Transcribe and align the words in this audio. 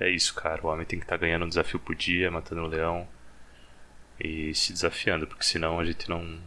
é 0.00 0.08
isso, 0.08 0.34
cara. 0.34 0.60
O 0.62 0.68
homem 0.68 0.86
tem 0.86 0.98
que 0.98 1.04
estar 1.04 1.18
tá 1.18 1.20
ganhando 1.20 1.44
um 1.44 1.48
desafio 1.48 1.78
por 1.78 1.94
dia, 1.94 2.30
matando 2.30 2.62
um 2.62 2.66
leão 2.66 3.06
e 4.18 4.54
se 4.54 4.72
desafiando, 4.72 5.26
porque 5.26 5.44
senão 5.44 5.78
a 5.78 5.84
gente 5.84 6.08
não 6.08 6.38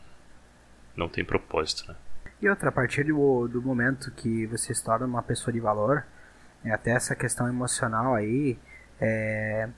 não 0.95 1.09
tem 1.09 1.25
propósito, 1.25 1.87
né? 1.87 1.95
E 2.41 2.49
outra, 2.49 2.69
a 2.69 2.71
partir 2.71 3.03
do, 3.05 3.47
do 3.47 3.61
momento 3.61 4.11
que 4.11 4.45
você 4.47 4.73
se 4.73 4.83
torna 4.83 5.05
uma 5.05 5.23
pessoa 5.23 5.51
de 5.51 5.59
valor, 5.59 6.05
é, 6.63 6.71
até 6.71 6.91
essa 6.91 7.15
questão 7.15 7.47
emocional 7.47 8.13
aí, 8.13 8.59
é, 8.99 9.69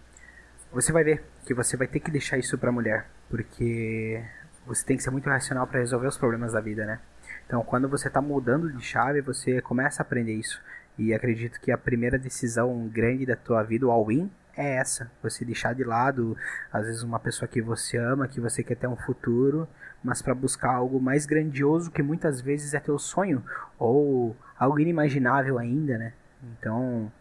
você 0.71 0.91
vai 0.91 1.03
ver 1.03 1.23
que 1.45 1.53
você 1.53 1.77
vai 1.77 1.87
ter 1.87 1.99
que 1.99 2.11
deixar 2.11 2.37
isso 2.37 2.57
pra 2.57 2.71
mulher, 2.71 3.07
porque 3.29 4.21
você 4.65 4.83
tem 4.85 4.97
que 4.97 5.03
ser 5.03 5.11
muito 5.11 5.29
racional 5.29 5.67
para 5.67 5.79
resolver 5.79 6.07
os 6.07 6.17
problemas 6.17 6.53
da 6.53 6.59
vida, 6.59 6.85
né? 6.85 6.99
Então, 7.45 7.63
quando 7.63 7.87
você 7.87 8.07
está 8.07 8.19
mudando 8.19 8.71
de 8.71 8.83
chave, 8.83 9.21
você 9.21 9.61
começa 9.61 10.01
a 10.01 10.03
aprender 10.03 10.33
isso. 10.33 10.59
E 10.97 11.13
acredito 11.13 11.59
que 11.59 11.71
a 11.71 11.77
primeira 11.77 12.17
decisão 12.17 12.87
grande 12.87 13.25
da 13.25 13.35
tua 13.35 13.63
vida, 13.63 13.85
o 13.85 13.91
all-in, 13.91 14.29
é 14.55 14.75
essa. 14.75 15.11
Você 15.21 15.43
deixar 15.43 15.73
de 15.73 15.83
lado, 15.83 16.37
às 16.71 16.85
vezes, 16.85 17.03
uma 17.03 17.19
pessoa 17.19 17.47
que 17.47 17.61
você 17.61 17.97
ama, 17.97 18.27
que 18.27 18.39
você 18.39 18.63
quer 18.63 18.75
ter 18.75 18.87
um 18.87 18.95
futuro, 18.95 19.67
mas 20.03 20.21
para 20.21 20.33
buscar 20.33 20.73
algo 20.73 21.01
mais 21.01 21.25
grandioso 21.25 21.91
que 21.91 22.01
muitas 22.01 22.39
vezes 22.39 22.73
é 22.73 22.79
teu 22.79 22.97
sonho, 22.97 23.43
ou 23.77 24.35
algo 24.57 24.79
inimaginável 24.79 25.59
ainda, 25.59 25.97
né? 25.97 26.13
Então, 26.41 27.11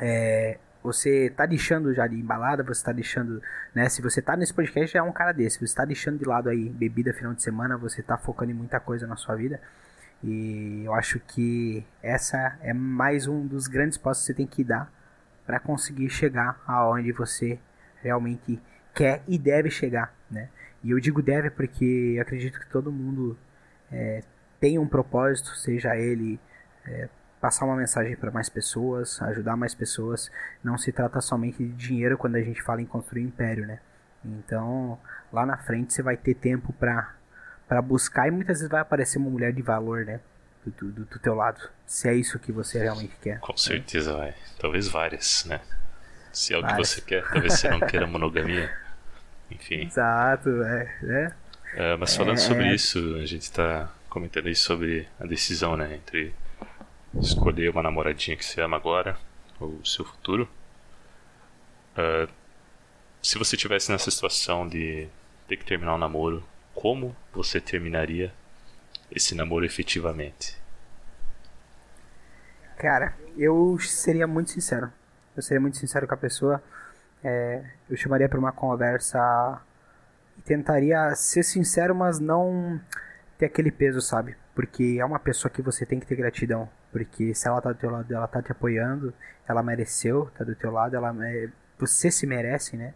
é, 0.00 0.58
você 0.82 1.30
tá 1.36 1.46
deixando 1.46 1.92
já 1.92 2.06
de 2.06 2.16
embalada, 2.16 2.62
você 2.62 2.84
tá 2.84 2.92
deixando, 2.92 3.42
né? 3.74 3.88
Se 3.88 4.00
você 4.00 4.22
tá 4.22 4.36
nesse 4.36 4.54
podcast, 4.54 4.92
já 4.92 5.00
é 5.00 5.02
um 5.02 5.12
cara 5.12 5.32
desse. 5.32 5.60
Você 5.66 5.74
tá 5.74 5.84
deixando 5.84 6.18
de 6.18 6.24
lado 6.24 6.48
aí 6.48 6.68
bebida 6.68 7.12
final 7.12 7.34
de 7.34 7.42
semana, 7.42 7.76
você 7.76 8.02
tá 8.02 8.16
focando 8.16 8.50
em 8.50 8.54
muita 8.54 8.80
coisa 8.80 9.06
na 9.06 9.16
sua 9.16 9.34
vida. 9.34 9.60
E 10.22 10.82
eu 10.84 10.94
acho 10.94 11.18
que 11.20 11.84
essa 12.02 12.58
é 12.60 12.72
mais 12.74 13.26
um 13.26 13.46
dos 13.46 13.66
grandes 13.66 13.96
passos 13.96 14.22
que 14.22 14.26
você 14.28 14.34
tem 14.34 14.46
que 14.46 14.62
dar 14.62 14.92
para 15.46 15.58
conseguir 15.58 16.10
chegar 16.10 16.60
aonde 16.66 17.10
você 17.12 17.58
realmente 18.02 18.60
quer 18.94 19.22
e 19.26 19.38
deve 19.38 19.70
chegar, 19.70 20.14
né? 20.30 20.48
E 20.82 20.90
eu 20.90 21.00
digo 21.00 21.22
deve 21.22 21.50
porque 21.50 22.18
acredito 22.20 22.58
que 22.60 22.68
todo 22.68 22.92
mundo 22.92 23.36
é, 23.90 24.22
tem 24.58 24.78
um 24.78 24.86
propósito, 24.86 25.56
seja 25.56 25.96
ele 25.96 26.38
é, 26.86 27.08
passar 27.40 27.64
uma 27.64 27.76
mensagem 27.76 28.16
para 28.16 28.30
mais 28.30 28.48
pessoas, 28.48 29.20
ajudar 29.22 29.56
mais 29.56 29.74
pessoas. 29.74 30.30
Não 30.62 30.76
se 30.76 30.92
trata 30.92 31.20
somente 31.20 31.64
de 31.64 31.72
dinheiro 31.72 32.18
quando 32.18 32.36
a 32.36 32.42
gente 32.42 32.62
fala 32.62 32.82
em 32.82 32.86
construir 32.86 33.24
um 33.24 33.28
império, 33.28 33.66
né? 33.66 33.80
Então, 34.24 34.98
lá 35.32 35.46
na 35.46 35.56
frente 35.56 35.94
você 35.94 36.02
vai 36.02 36.16
ter 36.16 36.34
tempo 36.34 36.72
para 36.74 37.14
para 37.70 37.80
buscar 37.80 38.26
e 38.26 38.32
muitas 38.32 38.58
vezes 38.58 38.68
vai 38.68 38.80
aparecer 38.80 39.16
uma 39.18 39.30
mulher 39.30 39.52
de 39.52 39.62
valor, 39.62 40.04
né? 40.04 40.18
Do, 40.66 40.90
do, 40.90 41.04
do, 41.04 41.18
teu 41.20 41.36
lado. 41.36 41.70
Se 41.86 42.08
é 42.08 42.14
isso 42.14 42.36
que 42.40 42.50
você 42.50 42.80
realmente 42.80 43.14
quer. 43.22 43.38
Com 43.38 43.56
certeza 43.56 44.12
vai. 44.12 44.34
Talvez 44.58 44.88
várias, 44.88 45.44
né? 45.44 45.60
Se 46.32 46.52
é 46.52 46.58
o 46.58 46.62
várias. 46.62 46.94
que 46.94 46.94
você 46.94 47.00
quer. 47.00 47.22
Talvez 47.30 47.52
você 47.52 47.68
não 47.70 47.78
queira 47.78 48.08
monogamia. 48.08 48.76
Enfim. 49.48 49.86
Exato, 49.86 50.48
é. 50.64 50.98
é. 51.04 51.32
é 51.76 51.96
mas 51.96 52.16
falando 52.16 52.38
é, 52.38 52.40
sobre 52.40 52.74
isso, 52.74 52.98
a 53.22 53.24
gente 53.24 53.42
está 53.42 53.88
comentando 54.08 54.48
aí 54.48 54.56
sobre 54.56 55.06
a 55.20 55.24
decisão, 55.24 55.76
né? 55.76 55.94
Entre 55.94 56.34
escolher 57.20 57.70
uma 57.70 57.84
namoradinha 57.84 58.36
que 58.36 58.44
você 58.44 58.60
ama 58.60 58.76
agora 58.76 59.16
ou 59.60 59.76
o 59.76 59.86
seu 59.86 60.04
futuro. 60.04 60.48
Uh, 61.96 62.28
se 63.22 63.38
você 63.38 63.56
tivesse 63.56 63.92
nessa 63.92 64.10
situação 64.10 64.68
de 64.68 65.06
ter 65.46 65.56
que 65.56 65.64
terminar 65.64 65.94
um 65.94 65.98
namoro 65.98 66.44
como 66.74 67.14
você 67.32 67.60
terminaria 67.60 68.32
esse 69.10 69.34
namoro 69.34 69.64
efetivamente? 69.64 70.56
Cara, 72.76 73.14
eu 73.36 73.78
seria 73.78 74.26
muito 74.26 74.50
sincero. 74.50 74.90
Eu 75.36 75.42
seria 75.42 75.60
muito 75.60 75.76
sincero 75.76 76.06
com 76.06 76.14
a 76.14 76.16
pessoa. 76.16 76.62
É, 77.22 77.62
eu 77.88 77.96
chamaria 77.96 78.28
para 78.28 78.38
uma 78.38 78.52
conversa 78.52 79.60
e 80.38 80.42
tentaria 80.42 81.14
ser 81.14 81.42
sincero, 81.42 81.94
mas 81.94 82.18
não 82.18 82.80
ter 83.36 83.46
aquele 83.46 83.70
peso, 83.70 84.00
sabe? 84.00 84.36
Porque 84.54 84.96
é 84.98 85.04
uma 85.04 85.18
pessoa 85.18 85.50
que 85.50 85.60
você 85.60 85.84
tem 85.84 86.00
que 86.00 86.06
ter 86.06 86.16
gratidão. 86.16 86.68
Porque 86.90 87.34
se 87.34 87.46
ela 87.46 87.60
tá 87.60 87.72
do 87.72 87.78
teu 87.78 87.90
lado, 87.90 88.14
ela 88.14 88.26
tá 88.26 88.42
te 88.42 88.50
apoiando, 88.50 89.12
ela 89.46 89.62
mereceu, 89.62 90.30
tá 90.36 90.44
do 90.44 90.54
teu 90.54 90.70
lado, 90.70 90.96
ela 90.96 91.14
você 91.78 92.10
se 92.10 92.26
merece, 92.26 92.76
né? 92.76 92.94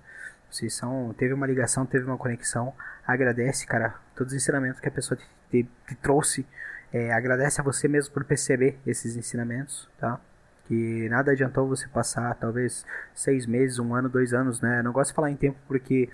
Vocês 0.54 0.72
são, 0.72 1.12
teve 1.18 1.34
uma 1.34 1.48
ligação, 1.48 1.84
teve 1.84 2.04
uma 2.04 2.16
conexão. 2.16 2.72
Agradece, 3.04 3.66
cara, 3.66 3.96
todos 4.14 4.32
os 4.32 4.40
ensinamentos 4.40 4.78
que 4.78 4.86
a 4.86 4.90
pessoa 4.90 5.18
te, 5.18 5.26
te, 5.50 5.68
te 5.88 5.96
trouxe. 5.96 6.46
É, 6.92 7.12
agradece 7.12 7.60
a 7.60 7.64
você 7.64 7.88
mesmo 7.88 8.14
por 8.14 8.24
perceber 8.24 8.78
esses 8.86 9.16
ensinamentos, 9.16 9.88
tá? 9.98 10.20
Que 10.68 11.08
nada 11.08 11.32
adiantou 11.32 11.66
você 11.66 11.88
passar, 11.88 12.32
talvez, 12.36 12.86
seis 13.12 13.46
meses, 13.46 13.80
um 13.80 13.92
ano, 13.96 14.08
dois 14.08 14.32
anos, 14.32 14.60
né? 14.60 14.78
Eu 14.78 14.84
não 14.84 14.92
gosto 14.92 15.10
de 15.10 15.16
falar 15.16 15.32
em 15.32 15.36
tempo 15.36 15.58
porque 15.66 16.08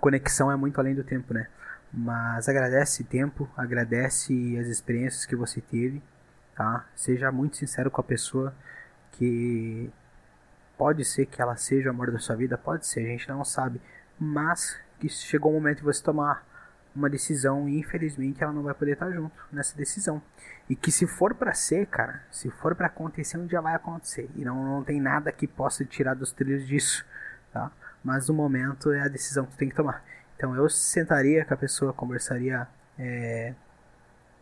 conexão 0.00 0.50
é 0.50 0.56
muito 0.56 0.78
além 0.80 0.94
do 0.94 1.04
tempo, 1.04 1.34
né? 1.34 1.46
Mas 1.92 2.48
agradece 2.48 3.04
tempo, 3.04 3.46
agradece 3.54 4.56
as 4.58 4.66
experiências 4.66 5.26
que 5.26 5.36
você 5.36 5.60
teve, 5.60 6.02
tá? 6.56 6.86
Seja 6.96 7.30
muito 7.30 7.58
sincero 7.58 7.90
com 7.90 8.00
a 8.00 8.04
pessoa 8.04 8.54
que 9.12 9.92
Pode 10.76 11.04
ser 11.04 11.26
que 11.26 11.40
ela 11.40 11.56
seja 11.56 11.88
o 11.88 11.92
amor 11.92 12.10
da 12.10 12.18
sua 12.18 12.36
vida, 12.36 12.56
pode 12.58 12.86
ser, 12.86 13.00
a 13.00 13.08
gente 13.08 13.28
não 13.28 13.44
sabe. 13.44 13.80
Mas 14.18 14.78
que 14.98 15.08
chegou 15.08 15.50
o 15.50 15.54
momento 15.54 15.78
de 15.78 15.84
você 15.84 16.02
tomar 16.02 16.46
uma 16.94 17.08
decisão 17.08 17.68
e 17.68 17.78
infelizmente 17.78 18.42
ela 18.42 18.52
não 18.52 18.62
vai 18.62 18.74
poder 18.74 18.92
estar 18.92 19.10
junto 19.10 19.34
nessa 19.50 19.76
decisão. 19.76 20.22
E 20.68 20.76
que 20.76 20.92
se 20.92 21.06
for 21.06 21.34
para 21.34 21.54
ser, 21.54 21.86
cara, 21.86 22.22
se 22.30 22.50
for 22.50 22.74
para 22.74 22.86
acontecer, 22.86 23.38
um 23.38 23.46
dia 23.46 23.60
vai 23.60 23.74
acontecer. 23.74 24.30
E 24.36 24.44
não, 24.44 24.62
não 24.64 24.84
tem 24.84 25.00
nada 25.00 25.32
que 25.32 25.46
possa 25.46 25.84
tirar 25.84 26.14
dos 26.14 26.32
trilhos 26.32 26.66
disso, 26.66 27.04
tá? 27.52 27.70
Mas 28.04 28.28
no 28.28 28.34
momento 28.34 28.92
é 28.92 29.00
a 29.00 29.08
decisão 29.08 29.44
que 29.44 29.52
tu 29.52 29.58
tem 29.58 29.68
que 29.68 29.74
tomar. 29.74 30.04
Então 30.36 30.54
eu 30.54 30.68
sentaria 30.68 31.44
com 31.44 31.54
a 31.54 31.56
pessoa, 31.56 31.92
conversaria 31.92 32.66
é, 32.98 33.54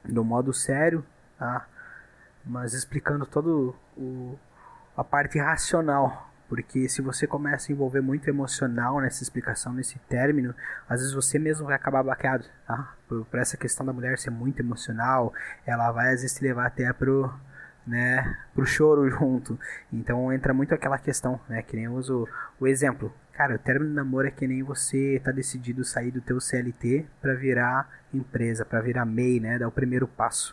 no 0.05 0.25
modo 0.25 0.53
sério, 0.53 1.05
tá? 1.39 1.67
Mas 2.45 2.75
explicando 2.75 3.27
todo 3.27 3.77
o 3.97 4.39
a 5.01 5.05
parte 5.05 5.39
racional 5.39 6.31
porque 6.51 6.89
se 6.89 7.01
você 7.01 7.29
começa 7.29 7.71
a 7.71 7.73
envolver 7.73 8.01
muito 8.01 8.29
emocional 8.29 9.01
nessa 9.01 9.23
explicação, 9.23 9.73
nesse 9.73 10.01
término, 10.01 10.53
às 10.89 10.99
vezes 10.99 11.15
você 11.15 11.39
mesmo 11.39 11.65
vai 11.65 11.77
acabar 11.77 12.03
baqueado, 12.03 12.45
tá? 12.67 12.93
Por, 13.09 13.25
por 13.25 13.39
essa 13.39 13.57
questão 13.57 13.87
da 13.87 13.93
mulher 13.93 14.19
ser 14.19 14.31
muito 14.31 14.59
emocional, 14.59 15.33
ela 15.65 15.93
vai 15.93 16.07
às 16.07 16.23
vezes 16.23 16.37
te 16.37 16.43
levar 16.43 16.67
até 16.67 16.93
pro, 16.93 17.33
né, 17.87 18.37
pro 18.53 18.67
choro 18.67 19.09
junto. 19.17 19.57
Então 19.93 20.33
entra 20.33 20.53
muito 20.53 20.75
aquela 20.75 20.99
questão, 20.99 21.41
né, 21.49 21.63
que 21.63 21.77
nem 21.77 21.85
eu 21.85 21.93
uso 21.93 22.27
o 22.59 22.67
exemplo. 22.67 23.15
Cara, 23.33 23.55
o 23.55 23.59
término 23.61 23.91
do 23.91 23.95
namoro 23.95 24.27
é 24.27 24.33
que 24.33 24.49
nem 24.49 24.61
você 24.61 25.23
tá 25.25 25.31
decidido 25.31 25.85
sair 25.85 26.11
do 26.11 26.21
teu 26.21 26.41
CLT 26.41 27.07
para 27.23 27.35
virar 27.35 27.89
empresa, 28.13 28.65
para 28.65 28.81
virar 28.81 29.05
MEI, 29.05 29.39
né, 29.39 29.57
dar 29.57 29.69
o 29.69 29.73
primeiro 29.73 30.09
passo. 30.09 30.53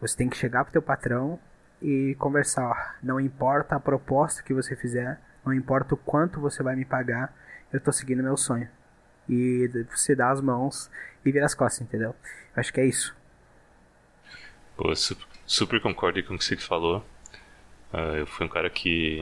Você 0.00 0.16
tem 0.16 0.28
que 0.28 0.36
chegar 0.36 0.62
pro 0.62 0.72
teu 0.72 0.82
patrão 0.82 1.40
e 1.82 2.14
conversar. 2.14 2.98
Não 3.02 3.20
importa 3.20 3.76
a 3.76 3.80
proposta 3.80 4.42
que 4.42 4.54
você 4.54 4.76
fizer, 4.76 5.20
não 5.44 5.52
importa 5.52 5.94
o 5.94 5.96
quanto 5.98 6.40
você 6.40 6.62
vai 6.62 6.76
me 6.76 6.84
pagar, 6.84 7.34
eu 7.72 7.80
tô 7.80 7.92
seguindo 7.92 8.22
meu 8.22 8.36
sonho. 8.36 8.68
E 9.28 9.68
você 9.90 10.14
dá 10.14 10.30
as 10.30 10.40
mãos 10.40 10.90
e 11.24 11.32
vira 11.32 11.44
as 11.44 11.54
costas, 11.54 11.82
entendeu? 11.82 12.14
Eu 12.54 12.60
acho 12.60 12.72
que 12.72 12.80
é 12.80 12.86
isso. 12.86 13.14
Pô, 14.76 14.94
super, 14.94 15.26
super 15.46 15.80
concordo 15.80 16.22
com 16.24 16.34
o 16.34 16.38
que 16.38 16.44
você 16.44 16.56
falou. 16.56 17.04
Uh, 17.92 18.16
eu 18.18 18.26
fui 18.26 18.46
um 18.46 18.48
cara 18.48 18.70
que, 18.70 19.20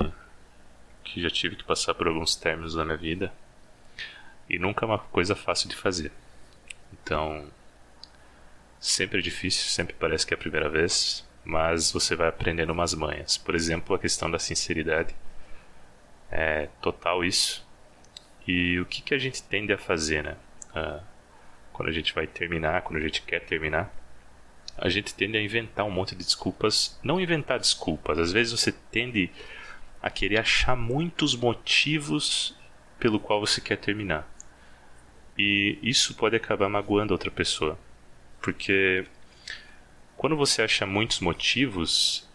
que 1.02 1.20
já 1.22 1.30
tive 1.30 1.56
que 1.56 1.64
passar 1.64 1.94
por 1.94 2.06
alguns 2.06 2.36
términos 2.36 2.74
da 2.74 2.84
minha 2.84 2.96
vida. 2.96 3.32
E 4.48 4.58
nunca 4.58 4.84
é 4.84 4.88
uma 4.88 4.98
coisa 4.98 5.34
fácil 5.34 5.68
de 5.68 5.76
fazer. 5.76 6.12
Então, 6.92 7.48
sempre 8.80 9.18
é 9.18 9.22
difícil, 9.22 9.68
sempre 9.68 9.94
parece 9.98 10.26
que 10.26 10.34
é 10.34 10.36
a 10.36 10.38
primeira 10.38 10.68
vez, 10.68 11.24
mas 11.44 11.90
você 11.92 12.14
vai 12.14 12.28
aprendendo 12.28 12.72
umas 12.72 12.94
manhas. 12.94 13.36
Por 13.36 13.54
exemplo, 13.54 13.94
a 13.94 13.98
questão 13.98 14.30
da 14.30 14.38
sinceridade 14.38 15.14
é 16.30 16.68
total 16.80 17.24
isso. 17.24 17.66
E 18.46 18.78
o 18.80 18.86
que, 18.86 19.02
que 19.02 19.14
a 19.14 19.18
gente 19.18 19.42
tende 19.42 19.72
a 19.72 19.78
fazer, 19.78 20.22
né? 20.22 20.36
Ah, 20.74 21.00
quando 21.72 21.88
a 21.88 21.92
gente 21.92 22.14
vai 22.14 22.26
terminar, 22.26 22.82
quando 22.82 22.98
a 22.98 23.02
gente 23.02 23.22
quer 23.22 23.40
terminar, 23.40 23.94
a 24.76 24.88
gente 24.88 25.14
tende 25.14 25.36
a 25.36 25.42
inventar 25.42 25.84
um 25.84 25.90
monte 25.90 26.14
de 26.14 26.24
desculpas. 26.24 26.98
Não 27.02 27.20
inventar 27.20 27.58
desculpas, 27.58 28.18
às 28.18 28.32
vezes 28.32 28.58
você 28.58 28.72
tende 28.72 29.30
a 30.02 30.08
querer 30.08 30.38
achar 30.38 30.76
muitos 30.76 31.34
motivos 31.34 32.56
pelo 32.98 33.20
qual 33.20 33.40
você 33.40 33.60
quer 33.60 33.76
terminar. 33.76 34.28
E 35.36 35.78
isso 35.82 36.14
pode 36.14 36.36
acabar 36.36 36.68
magoando 36.68 37.12
outra 37.12 37.30
pessoa. 37.30 37.78
Porque 38.40 39.06
quando 40.20 40.36
você 40.36 40.60
acha 40.60 40.84
muitos 40.84 41.20
motivos, 41.20 42.28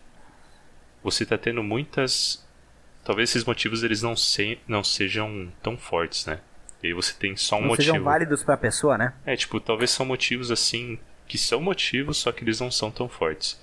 você 1.03 1.21
está 1.21 1.37
tendo 1.37 1.61
muitas 1.61 2.43
talvez 3.03 3.29
esses 3.29 3.43
motivos 3.43 3.83
eles 3.83 4.01
não, 4.01 4.15
se, 4.15 4.57
não 4.67 4.83
sejam 4.83 5.53
tão 5.61 5.77
fortes, 5.77 6.25
né? 6.25 6.39
E 6.81 6.87
aí 6.87 6.93
você 6.93 7.13
tem 7.13 7.37
só 7.37 7.57
um 7.57 7.61
não 7.61 7.67
motivo. 7.67 7.91
sejam 7.91 8.03
válidos 8.03 8.43
para 8.43 8.55
a 8.55 8.57
pessoa, 8.57 8.97
né? 8.97 9.13
É, 9.23 9.35
tipo, 9.35 9.59
talvez 9.59 9.91
são 9.91 10.03
motivos 10.03 10.49
assim 10.49 10.97
que 11.27 11.37
são 11.37 11.61
motivos, 11.61 12.17
só 12.17 12.31
que 12.31 12.43
eles 12.43 12.59
não 12.59 12.71
são 12.71 12.89
tão 12.89 13.07
fortes. 13.07 13.61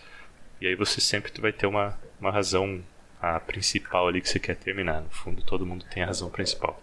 E 0.60 0.68
aí 0.68 0.76
você 0.76 1.00
sempre 1.00 1.32
vai 1.40 1.52
ter 1.52 1.66
uma, 1.66 1.98
uma 2.20 2.30
razão 2.30 2.80
a 3.20 3.40
principal 3.40 4.06
ali 4.06 4.20
que 4.20 4.28
você 4.28 4.38
quer 4.38 4.54
terminar. 4.54 5.00
No 5.00 5.10
fundo, 5.10 5.42
todo 5.42 5.66
mundo 5.66 5.84
tem 5.92 6.04
a 6.04 6.06
razão 6.06 6.30
principal. 6.30 6.80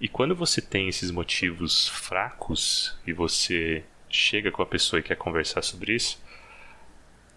E 0.00 0.08
quando 0.08 0.34
você 0.34 0.60
tem 0.60 0.88
esses 0.88 1.12
motivos 1.12 1.88
fracos 1.90 2.98
e 3.06 3.12
você 3.12 3.84
chega 4.08 4.50
com 4.50 4.62
a 4.62 4.66
pessoa 4.66 4.98
e 4.98 5.02
quer 5.04 5.16
conversar 5.16 5.62
sobre 5.62 5.94
isso, 5.94 6.23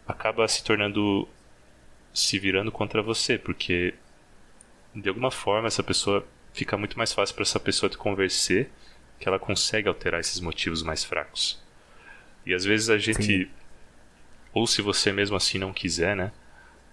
acaba 0.08 0.48
se 0.48 0.64
tornando 0.64 1.28
se 2.14 2.40
virando 2.40 2.72
contra 2.72 3.02
você, 3.02 3.38
porque 3.38 3.94
de 4.96 5.10
alguma 5.10 5.30
forma 5.30 5.68
essa 5.68 5.84
pessoa 5.84 6.26
fica 6.54 6.76
muito 6.78 6.98
mais 6.98 7.14
fácil 7.14 7.36
para 7.36 7.44
essa 7.44 7.60
pessoa 7.60 7.90
te 7.90 7.98
convencer 7.98 8.70
que 9.20 9.28
ela 9.28 9.38
consegue 9.38 9.88
alterar 9.88 10.20
esses 10.20 10.40
motivos 10.40 10.82
mais 10.82 11.04
fracos. 11.04 11.62
E 12.46 12.54
às 12.54 12.64
vezes 12.64 12.90
a 12.90 12.98
gente 12.98 13.46
Sim. 13.46 13.50
ou 14.54 14.66
se 14.66 14.82
você 14.82 15.12
mesmo 15.12 15.36
assim 15.36 15.58
não 15.58 15.74
quiser, 15.74 16.16
né, 16.16 16.32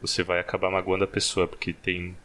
você 0.01 0.23
vai 0.23 0.41
acabar 0.41 0.71
magoando 0.71 1.05
a 1.05 1.09
pessoa 1.09 1.49
porque 1.49 1.73
tem 1.73 2.17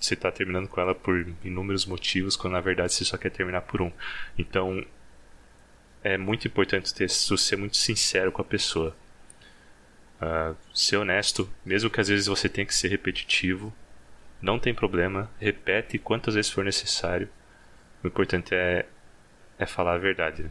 você 0.00 0.14
está 0.14 0.32
terminando 0.32 0.66
com 0.66 0.80
ela 0.80 0.94
por 0.94 1.26
inúmeros 1.44 1.84
motivos, 1.84 2.34
quando 2.34 2.54
na 2.54 2.60
verdade 2.60 2.92
você 2.94 3.04
só 3.04 3.18
quer 3.18 3.30
terminar 3.30 3.60
por 3.60 3.82
um. 3.82 3.92
Então, 4.38 4.82
é 6.02 6.16
muito 6.16 6.48
importante 6.48 6.94
ter, 6.94 7.10
ser 7.10 7.56
muito 7.56 7.76
sincero 7.76 8.32
com 8.32 8.40
a 8.40 8.44
pessoa. 8.44 8.96
Uh, 10.20 10.54
ser 10.74 10.98
honesto, 10.98 11.48
mesmo 11.64 11.88
que 11.88 12.00
às 12.00 12.08
vezes 12.08 12.26
você 12.26 12.48
tenha 12.48 12.66
que 12.66 12.74
ser 12.74 12.88
repetitivo, 12.88 13.72
não 14.40 14.58
tem 14.58 14.74
problema, 14.74 15.30
repete 15.38 15.98
quantas 15.98 16.34
vezes 16.34 16.50
for 16.50 16.64
necessário. 16.64 17.28
O 18.04 18.06
importante 18.06 18.54
é, 18.54 18.86
é 19.58 19.66
falar 19.66 19.94
a 19.94 19.98
verdade. 19.98 20.50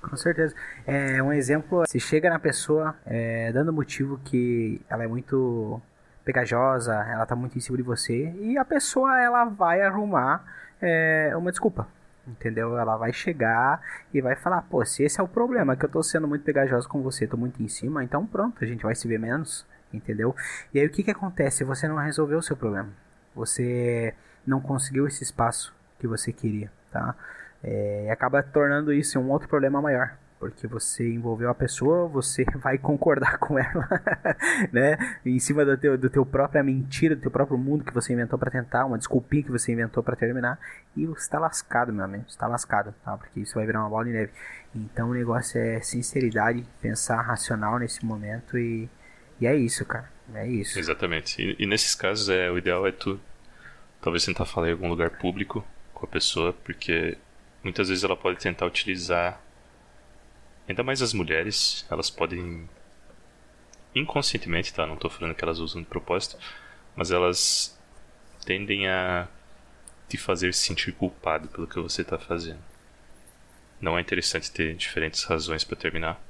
Com 0.00 0.16
certeza. 0.16 0.54
É 0.86 1.22
um 1.22 1.32
exemplo, 1.32 1.84
se 1.86 1.98
chega 1.98 2.28
na 2.28 2.38
pessoa 2.38 2.94
é, 3.06 3.50
dando 3.52 3.72
motivo 3.72 4.20
que 4.24 4.80
ela 4.88 5.04
é 5.04 5.06
muito 5.06 5.80
pegajosa, 6.24 6.94
ela 6.94 7.26
tá 7.26 7.36
muito 7.36 7.56
em 7.56 7.60
cima 7.60 7.76
de 7.76 7.82
você 7.82 8.34
e 8.40 8.56
a 8.56 8.64
pessoa 8.64 9.20
ela 9.20 9.44
vai 9.44 9.82
arrumar 9.82 10.44
é, 10.80 11.32
uma 11.36 11.50
desculpa. 11.50 11.86
Entendeu? 12.26 12.78
Ela 12.78 12.96
vai 12.96 13.12
chegar 13.12 13.80
e 14.12 14.20
vai 14.20 14.34
falar: 14.34 14.62
pô, 14.62 14.84
se 14.84 15.02
esse 15.02 15.20
é 15.20 15.22
o 15.22 15.28
problema, 15.28 15.76
que 15.76 15.84
eu 15.84 15.88
tô 15.88 16.02
sendo 16.02 16.26
muito 16.26 16.44
pegajosa 16.44 16.88
com 16.88 17.02
você, 17.02 17.26
tô 17.26 17.36
muito 17.36 17.62
em 17.62 17.68
cima, 17.68 18.02
então 18.02 18.26
pronto, 18.26 18.64
a 18.64 18.66
gente 18.66 18.82
vai 18.82 18.94
se 18.94 19.06
ver 19.06 19.18
menos. 19.18 19.66
Entendeu? 19.92 20.34
E 20.72 20.80
aí 20.80 20.86
o 20.86 20.90
que 20.90 21.04
que 21.04 21.10
acontece? 21.10 21.62
Você 21.62 21.86
não 21.86 21.96
resolveu 21.96 22.38
o 22.38 22.42
seu 22.42 22.56
problema. 22.56 22.88
Você 23.34 24.12
não 24.44 24.60
conseguiu 24.60 25.06
esse 25.06 25.22
espaço 25.22 25.72
que 26.00 26.06
você 26.06 26.32
queria, 26.32 26.70
tá? 26.90 27.14
É, 27.62 28.06
e 28.06 28.10
acaba 28.10 28.42
tornando 28.42 28.92
isso 28.92 29.18
um 29.20 29.30
outro 29.30 29.48
problema 29.48 29.80
maior 29.80 30.16
porque 30.38 30.66
você 30.66 31.08
envolveu 31.08 31.48
a 31.48 31.54
pessoa, 31.54 32.06
você 32.06 32.44
vai 32.56 32.78
concordar 32.78 33.38
com 33.38 33.58
ela, 33.58 33.88
né? 34.72 34.96
Em 35.24 35.38
cima 35.38 35.64
do 35.64 35.76
teu, 35.76 35.96
do 35.96 36.10
teu 36.10 36.26
própria 36.26 36.62
mentira, 36.62 37.14
do 37.16 37.22
teu 37.22 37.30
próprio 37.30 37.56
mundo 37.56 37.84
que 37.84 37.94
você 37.94 38.12
inventou 38.12 38.38
para 38.38 38.50
tentar, 38.50 38.84
uma 38.84 38.98
desculpinha 38.98 39.42
que 39.42 39.50
você 39.50 39.72
inventou 39.72 40.02
para 40.02 40.16
terminar, 40.16 40.58
e 40.96 41.06
você 41.06 41.22
está 41.22 41.38
lascado, 41.38 41.92
meu 41.92 42.04
amigo, 42.04 42.24
está 42.28 42.46
lascado, 42.46 42.94
tá? 43.04 43.16
Porque 43.16 43.40
isso 43.40 43.54
vai 43.54 43.66
virar 43.66 43.80
uma 43.80 43.90
bola 43.90 44.04
de 44.04 44.12
neve. 44.12 44.32
Então 44.74 45.10
o 45.10 45.14
negócio 45.14 45.58
é 45.60 45.80
sinceridade, 45.80 46.64
pensar 46.80 47.20
racional 47.22 47.78
nesse 47.78 48.04
momento 48.04 48.58
e, 48.58 48.88
e 49.40 49.46
é 49.46 49.56
isso, 49.56 49.84
cara. 49.84 50.12
É 50.34 50.46
isso. 50.46 50.78
Exatamente. 50.78 51.40
E, 51.40 51.64
e 51.64 51.66
nesses 51.66 51.94
casos 51.94 52.28
é 52.28 52.50
o 52.50 52.56
ideal 52.56 52.86
é 52.86 52.92
tu 52.92 53.20
talvez 54.00 54.24
tentar 54.24 54.44
falar 54.44 54.68
em 54.68 54.72
algum 54.72 54.88
lugar 54.88 55.10
público 55.10 55.64
com 55.92 56.04
a 56.04 56.08
pessoa, 56.08 56.52
porque 56.52 57.16
muitas 57.62 57.88
vezes 57.88 58.04
ela 58.04 58.16
pode 58.16 58.38
tentar 58.38 58.66
utilizar 58.66 59.40
Ainda 60.68 60.82
mais 60.82 61.02
as 61.02 61.12
mulheres, 61.12 61.86
elas 61.90 62.08
podem 62.10 62.68
inconscientemente, 63.94 64.72
tá? 64.72 64.86
Não 64.86 64.94
estou 64.94 65.10
falando 65.10 65.34
que 65.34 65.44
elas 65.44 65.58
usam 65.58 65.82
de 65.82 65.88
propósito, 65.88 66.38
mas 66.96 67.10
elas 67.10 67.78
tendem 68.44 68.88
a 68.88 69.28
te 70.08 70.16
fazer 70.16 70.52
se 70.52 70.60
sentir 70.60 70.92
culpado 70.92 71.48
pelo 71.48 71.66
que 71.66 71.78
você 71.78 72.02
está 72.02 72.18
fazendo. 72.18 72.62
Não 73.80 73.98
é 73.98 74.00
interessante 74.00 74.50
ter 74.50 74.74
diferentes 74.74 75.22
razões 75.24 75.64
para 75.64 75.76
terminar, 75.76 76.20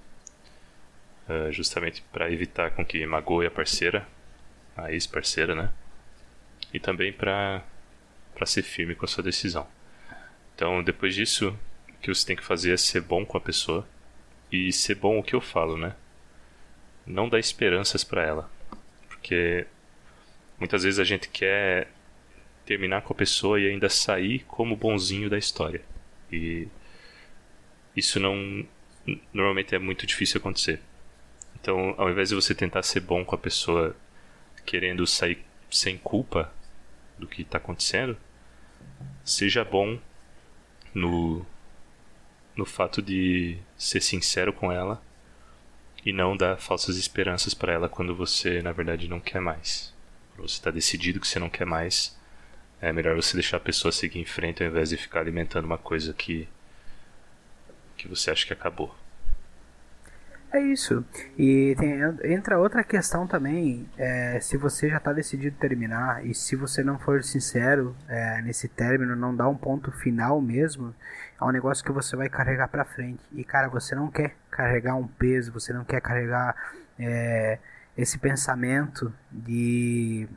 uh, 1.28 1.52
justamente 1.52 2.02
para 2.12 2.30
evitar 2.30 2.72
com 2.72 2.84
que 2.84 3.04
magoe 3.06 3.46
a 3.46 3.50
parceira, 3.50 4.06
a 4.76 4.92
ex-parceira, 4.92 5.54
né? 5.54 5.72
E 6.72 6.80
também 6.80 7.12
para 7.12 7.62
para 8.34 8.46
ser 8.46 8.62
firme 8.62 8.96
com 8.96 9.04
a 9.04 9.08
sua 9.08 9.22
decisão. 9.22 9.64
Então, 10.54 10.82
depois 10.82 11.14
disso, 11.14 11.56
o 11.88 11.92
que 12.00 12.12
você 12.12 12.26
tem 12.26 12.34
que 12.34 12.44
fazer 12.44 12.72
é 12.72 12.76
ser 12.76 13.00
bom 13.00 13.24
com 13.24 13.38
a 13.38 13.40
pessoa 13.40 13.86
e 14.54 14.72
ser 14.72 14.94
bom 14.94 15.18
o 15.18 15.22
que 15.22 15.34
eu 15.34 15.40
falo, 15.40 15.76
né? 15.76 15.96
Não 17.04 17.28
dar 17.28 17.40
esperanças 17.40 18.04
para 18.04 18.22
ela. 18.22 18.50
Porque 19.08 19.66
muitas 20.58 20.84
vezes 20.84 21.00
a 21.00 21.04
gente 21.04 21.28
quer 21.28 21.88
terminar 22.64 23.02
com 23.02 23.12
a 23.12 23.16
pessoa 23.16 23.60
e 23.60 23.68
ainda 23.68 23.88
sair 23.88 24.44
como 24.46 24.76
bonzinho 24.76 25.28
da 25.28 25.36
história. 25.36 25.82
E 26.30 26.68
isso 27.96 28.20
não 28.20 28.64
normalmente 29.32 29.74
é 29.74 29.78
muito 29.78 30.06
difícil 30.06 30.38
acontecer. 30.38 30.80
Então, 31.60 31.94
ao 31.98 32.08
invés 32.08 32.28
de 32.28 32.36
você 32.36 32.54
tentar 32.54 32.82
ser 32.84 33.00
bom 33.00 33.24
com 33.24 33.34
a 33.34 33.38
pessoa 33.38 33.96
querendo 34.64 35.04
sair 35.04 35.44
sem 35.68 35.98
culpa 35.98 36.52
do 37.18 37.26
que 37.26 37.42
está 37.42 37.58
acontecendo, 37.58 38.16
seja 39.24 39.64
bom 39.64 39.98
no 40.94 41.44
no 42.56 42.64
fato 42.64 43.02
de 43.02 43.58
ser 43.76 44.00
sincero 44.00 44.52
com 44.52 44.70
ela 44.70 45.02
e 46.04 46.12
não 46.12 46.36
dar 46.36 46.56
falsas 46.58 46.96
esperanças 46.96 47.54
para 47.54 47.72
ela 47.72 47.88
quando 47.88 48.14
você 48.14 48.62
na 48.62 48.72
verdade 48.72 49.08
não 49.08 49.20
quer 49.20 49.40
mais. 49.40 49.92
Quando 50.34 50.48
você 50.48 50.54
está 50.54 50.70
decidido 50.70 51.20
que 51.20 51.26
você 51.26 51.38
não 51.38 51.48
quer 51.48 51.64
mais, 51.64 52.18
é 52.80 52.92
melhor 52.92 53.16
você 53.16 53.34
deixar 53.34 53.56
a 53.56 53.60
pessoa 53.60 53.92
seguir 53.92 54.20
em 54.20 54.24
frente 54.24 54.62
ao 54.62 54.68
invés 54.68 54.90
de 54.90 54.96
ficar 54.96 55.20
alimentando 55.20 55.64
uma 55.64 55.78
coisa 55.78 56.12
que 56.12 56.48
que 57.96 58.08
você 58.08 58.30
acha 58.30 58.46
que 58.46 58.52
acabou. 58.52 58.94
É 60.54 60.60
isso. 60.60 61.04
E 61.36 61.74
tem, 61.76 62.00
entra 62.32 62.60
outra 62.60 62.84
questão 62.84 63.26
também, 63.26 63.90
é, 63.98 64.38
se 64.38 64.56
você 64.56 64.88
já 64.88 64.98
está 64.98 65.12
decidido 65.12 65.56
terminar 65.56 66.24
e 66.24 66.32
se 66.32 66.54
você 66.54 66.84
não 66.84 66.96
for 66.96 67.24
sincero 67.24 67.96
é, 68.06 68.40
nesse 68.40 68.68
término, 68.68 69.16
não 69.16 69.34
dá 69.34 69.48
um 69.48 69.56
ponto 69.56 69.90
final 69.90 70.40
mesmo, 70.40 70.94
é 71.40 71.44
um 71.44 71.50
negócio 71.50 71.84
que 71.84 71.90
você 71.90 72.14
vai 72.14 72.28
carregar 72.28 72.68
para 72.68 72.84
frente. 72.84 73.18
E 73.32 73.42
cara, 73.42 73.68
você 73.68 73.96
não 73.96 74.08
quer 74.08 74.36
carregar 74.48 74.94
um 74.94 75.08
peso, 75.08 75.50
você 75.50 75.72
não 75.72 75.84
quer 75.84 76.00
carregar 76.00 76.54
é, 77.00 77.58
esse 77.98 78.16
pensamento 78.16 79.12
de 79.32 80.28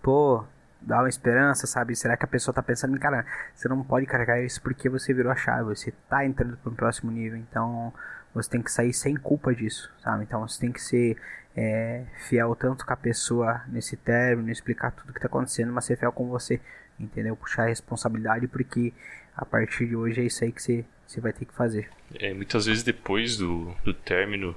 pô, 0.00 0.44
dá 0.80 0.98
uma 1.00 1.08
esperança, 1.08 1.66
sabe? 1.66 1.94
Será 1.96 2.16
que 2.16 2.24
a 2.24 2.28
pessoa 2.28 2.54
tá 2.54 2.62
pensando 2.62 2.98
cara, 2.98 3.24
você 3.54 3.68
não 3.68 3.82
pode 3.82 4.06
carregar 4.06 4.40
isso 4.40 4.62
porque 4.62 4.88
você 4.88 5.12
virou 5.12 5.32
a 5.32 5.36
chave, 5.36 5.64
você 5.64 5.92
tá 6.08 6.24
entrando 6.24 6.56
para 6.56 6.70
um 6.70 6.74
próximo 6.74 7.10
nível, 7.10 7.38
então 7.38 7.92
você 8.34 8.50
tem 8.50 8.62
que 8.62 8.70
sair 8.70 8.92
sem 8.92 9.16
culpa 9.16 9.54
disso, 9.54 9.92
sabe? 10.02 10.24
Então 10.24 10.46
você 10.46 10.60
tem 10.60 10.72
que 10.72 10.80
ser 10.80 11.16
é, 11.56 12.04
fiel 12.28 12.54
tanto 12.54 12.86
com 12.86 12.92
a 12.92 12.96
pessoa 12.96 13.62
nesse 13.68 13.96
término, 13.96 14.50
explicar 14.50 14.92
tudo 14.92 15.12
que 15.12 15.18
está 15.18 15.26
acontecendo, 15.26 15.72
mas 15.72 15.84
ser 15.84 15.96
fiel 15.96 16.12
com 16.12 16.28
você, 16.28 16.60
entendeu? 16.98 17.34
Puxar 17.36 17.64
a 17.64 17.66
responsabilidade, 17.66 18.46
porque 18.46 18.92
a 19.36 19.44
partir 19.44 19.86
de 19.86 19.96
hoje 19.96 20.20
é 20.20 20.24
isso 20.24 20.44
aí 20.44 20.52
que 20.52 20.62
você, 20.62 20.84
você 21.06 21.20
vai 21.20 21.32
ter 21.32 21.44
que 21.44 21.54
fazer. 21.54 21.88
É, 22.14 22.32
muitas 22.32 22.66
vezes 22.66 22.82
depois 22.82 23.36
do, 23.36 23.74
do 23.84 23.92
término 23.92 24.54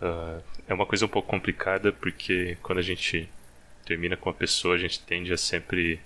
uh, 0.00 0.42
é 0.68 0.74
uma 0.74 0.86
coisa 0.86 1.04
um 1.04 1.08
pouco 1.08 1.28
complicada, 1.28 1.92
porque 1.92 2.56
quando 2.62 2.78
a 2.78 2.82
gente 2.82 3.28
termina 3.86 4.16
com 4.16 4.28
a 4.28 4.34
pessoa, 4.34 4.74
a 4.74 4.78
gente 4.78 5.00
tende 5.00 5.32
a 5.32 5.38
sempre 5.38 6.00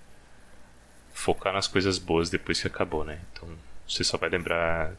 focar 1.12 1.52
nas 1.52 1.66
coisas 1.66 1.99
boas 1.99 2.30
depois 2.30 2.60
que 2.60 2.68
acabou, 2.68 3.04
né? 3.04 3.20
Então 3.32 3.49
você 3.88 4.04
só 4.04 4.16
vai 4.16 4.28
lembrar 4.28 4.94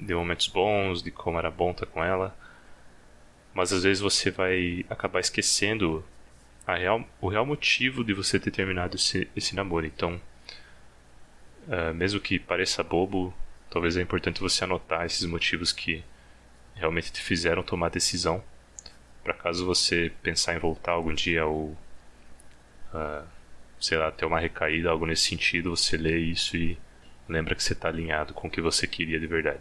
de 0.00 0.14
momentos 0.14 0.48
bons, 0.48 1.02
de 1.02 1.10
como 1.10 1.38
era 1.38 1.50
bom 1.50 1.70
estar 1.70 1.86
com 1.86 2.02
ela. 2.02 2.36
Mas 3.52 3.72
às 3.72 3.84
vezes 3.84 4.00
você 4.00 4.30
vai 4.30 4.84
acabar 4.90 5.20
esquecendo 5.20 6.04
a 6.66 6.74
real, 6.74 7.06
o 7.20 7.28
real 7.28 7.46
motivo 7.46 8.02
de 8.02 8.12
você 8.12 8.40
ter 8.40 8.50
terminado 8.50 8.96
esse, 8.96 9.28
esse 9.36 9.54
namoro. 9.54 9.86
Então, 9.86 10.20
uh, 11.68 11.94
mesmo 11.94 12.18
que 12.18 12.38
pareça 12.38 12.82
bobo, 12.82 13.32
talvez 13.70 13.96
é 13.96 14.02
importante 14.02 14.40
você 14.40 14.64
anotar 14.64 15.04
esses 15.04 15.24
motivos 15.24 15.72
que 15.72 16.02
realmente 16.74 17.12
te 17.12 17.22
fizeram 17.22 17.62
tomar 17.62 17.90
decisão. 17.90 18.42
Para 19.22 19.34
caso 19.34 19.64
você 19.64 20.12
pensar 20.22 20.56
em 20.56 20.58
voltar 20.58 20.92
algum 20.92 21.14
dia 21.14 21.46
ou, 21.46 21.76
uh, 22.94 23.24
sei 23.80 23.98
lá, 23.98 24.10
ter 24.10 24.24
uma 24.24 24.40
recaída, 24.40 24.90
algo 24.90 25.06
nesse 25.06 25.28
sentido, 25.28 25.76
você 25.76 25.96
lê 25.96 26.16
isso 26.16 26.56
e 26.56 26.78
lembra 27.28 27.54
que 27.54 27.62
você 27.62 27.72
está 27.72 27.88
alinhado 27.88 28.32
com 28.32 28.48
o 28.48 28.50
que 28.50 28.60
você 28.60 28.86
queria 28.86 29.18
de 29.18 29.26
verdade. 29.26 29.60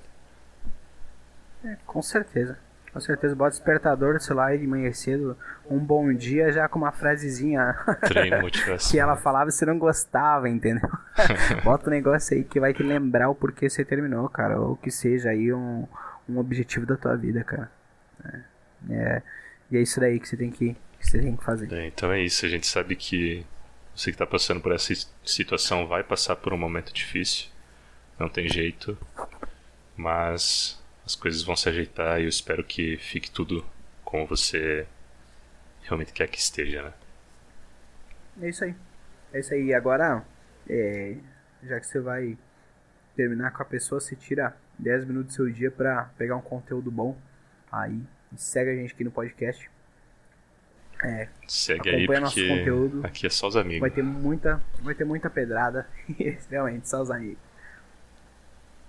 É, 1.66 1.78
com 1.86 2.02
certeza. 2.02 2.58
Com 2.94 3.00
certeza, 3.00 3.36
bota 3.36 3.50
despertador 3.50 4.22
sei 4.22 4.36
lá 4.36 4.56
de 4.56 4.68
manhã 4.68 4.94
cedo, 4.94 5.36
um 5.68 5.80
bom 5.80 6.14
dia 6.14 6.52
já 6.52 6.70
com 6.70 6.78
uma 6.78 6.92
frasezinha 6.92 7.76
que 8.88 9.00
ela 9.00 9.16
falava 9.16 9.50
e 9.50 9.52
você 9.52 9.66
não 9.66 9.80
gostava, 9.80 10.48
entendeu? 10.48 10.88
bota 11.66 11.88
um 11.88 11.90
negócio 11.90 12.38
aí 12.38 12.44
que 12.44 12.60
vai 12.60 12.72
te 12.72 12.84
lembrar 12.84 13.30
o 13.30 13.36
porquê 13.36 13.68
você 13.68 13.84
terminou, 13.84 14.30
cara, 14.30 14.60
ou 14.60 14.76
que 14.76 14.92
seja 14.92 15.32
aí 15.32 15.52
um, 15.52 15.88
um 16.30 16.38
objetivo 16.38 16.86
da 16.86 16.96
tua 16.96 17.18
vida, 17.18 17.44
cara. 17.44 17.72
É, 18.24 18.40
é, 18.92 19.22
e 19.72 19.78
é 19.78 19.82
isso 19.82 20.00
daí 20.00 20.20
que 20.20 20.30
você 20.30 20.38
tem 20.38 20.52
que 20.52 20.78
que 21.04 21.10
você 21.10 21.20
tem 21.20 21.36
que 21.36 21.44
fazer. 21.44 21.72
É, 21.74 21.88
então 21.88 22.12
é 22.12 22.22
isso, 22.22 22.46
a 22.46 22.50
gente 22.50 22.66
sabe 22.66 22.96
que 22.96 23.46
você 23.96 24.06
que 24.06 24.16
está 24.16 24.26
passando 24.26 24.62
por 24.62 24.72
essa 24.72 24.94
situação 25.26 25.88
vai 25.88 26.04
passar 26.04 26.36
por 26.36 26.54
um 26.54 26.58
momento 26.58 26.94
difícil, 26.94 27.50
não 28.20 28.30
tem 28.30 28.48
jeito, 28.48 28.98
mas 29.96 30.82
as 31.06 31.16
coisas 31.16 31.44
vão 31.44 31.56
se 31.56 31.70
ajeitar 31.70 32.20
e 32.20 32.24
eu 32.24 32.30
espero 32.30 32.64
que 32.64 32.98
fique 32.98 33.30
tudo 33.30 33.66
como 34.04 34.26
você 34.26 34.88
realmente 35.84 36.14
quer 36.14 36.28
que 36.28 36.40
esteja, 36.40 36.82
né? 36.84 36.94
É 38.42 38.50
isso 38.50 38.64
aí. 38.64 38.76
É 39.32 39.40
isso 39.40 39.54
aí. 39.54 39.74
Agora, 39.74 40.26
é, 40.68 41.18
já 41.62 41.80
que 41.80 41.86
você 41.86 42.00
vai 42.00 42.38
terminar 43.16 43.52
com 43.52 43.62
a 43.62 43.66
pessoa, 43.66 44.00
você 44.00 44.16
tira 44.16 44.56
10 44.80 45.06
minutos 45.06 45.34
do 45.34 45.36
seu 45.36 45.50
dia 45.52 45.70
para 45.70 46.06
pegar 46.18 46.36
um 46.36 46.42
conteúdo 46.42 46.90
bom. 46.90 47.18
Aí 47.72 48.02
segue 48.36 48.72
a 48.72 48.76
gente 48.76 48.94
aqui 48.94 49.04
no 49.04 49.12
podcast. 49.12 49.70
É, 51.04 51.28
segue 51.48 51.90
aí 51.90 52.06
porque 52.06 52.22
nosso 52.22 52.48
conteúdo. 52.48 53.02
aqui 53.04 53.28
é 53.28 53.30
só 53.30 53.48
os 53.48 53.58
amigos. 53.58 53.82
Vai 53.82 53.92
ter 53.92 54.04
muita, 54.04 54.62
vai 54.82 54.96
ter 54.96 55.04
muita 55.04 55.30
pedrada. 55.30 55.86
Realmente, 56.50 56.88
só 56.88 57.02
os 57.02 57.12
amigos. 57.12 57.38